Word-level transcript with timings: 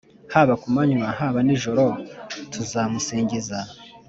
Haba 0.33 0.53
kumanywa 0.61 1.07
haba 1.19 1.39
nijoro 1.47 1.83
tuzamusingiza 2.51 3.57